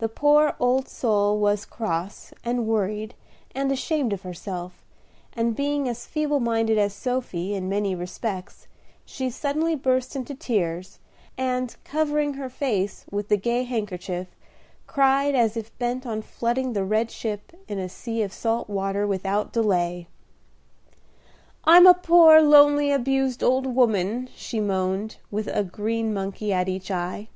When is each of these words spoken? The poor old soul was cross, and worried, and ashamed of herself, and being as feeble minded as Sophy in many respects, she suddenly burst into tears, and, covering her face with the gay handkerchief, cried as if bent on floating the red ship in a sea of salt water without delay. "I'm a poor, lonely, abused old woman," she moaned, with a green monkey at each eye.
The 0.00 0.08
poor 0.08 0.56
old 0.58 0.88
soul 0.88 1.38
was 1.38 1.64
cross, 1.64 2.32
and 2.42 2.66
worried, 2.66 3.14
and 3.54 3.70
ashamed 3.70 4.12
of 4.12 4.22
herself, 4.22 4.84
and 5.32 5.54
being 5.54 5.88
as 5.88 6.06
feeble 6.06 6.40
minded 6.40 6.76
as 6.76 6.92
Sophy 6.92 7.54
in 7.54 7.68
many 7.68 7.94
respects, 7.94 8.66
she 9.04 9.30
suddenly 9.30 9.76
burst 9.76 10.16
into 10.16 10.34
tears, 10.34 10.98
and, 11.36 11.76
covering 11.84 12.34
her 12.34 12.48
face 12.50 13.04
with 13.12 13.28
the 13.28 13.36
gay 13.36 13.62
handkerchief, 13.62 14.26
cried 14.88 15.36
as 15.36 15.56
if 15.56 15.78
bent 15.78 16.04
on 16.04 16.20
floating 16.20 16.72
the 16.72 16.82
red 16.82 17.08
ship 17.08 17.52
in 17.68 17.78
a 17.78 17.88
sea 17.88 18.22
of 18.22 18.32
salt 18.32 18.68
water 18.68 19.06
without 19.06 19.52
delay. 19.52 20.08
"I'm 21.62 21.86
a 21.86 21.94
poor, 21.94 22.40
lonely, 22.42 22.90
abused 22.90 23.44
old 23.44 23.66
woman," 23.72 24.30
she 24.34 24.58
moaned, 24.58 25.18
with 25.30 25.46
a 25.46 25.62
green 25.62 26.12
monkey 26.12 26.52
at 26.52 26.68
each 26.68 26.90
eye. 26.90 27.28